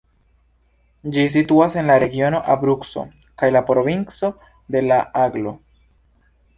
Ĝi 1.17 1.25
situas 1.33 1.77
en 1.83 1.91
la 1.91 1.99
regiono 2.05 2.41
Abruco 2.55 3.05
kaj 3.43 3.53
la 3.55 3.65
provinco 3.71 4.35
de 4.77 4.87
La-Aglo. 4.91 5.59